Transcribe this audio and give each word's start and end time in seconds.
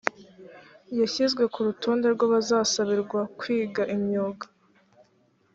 yashyizwe 0.99 1.43
ku 1.53 1.59
rutonde 1.65 2.07
rw’abazasabirwa 2.15 3.21
kwiga 3.39 3.81
imyuga 3.95 4.45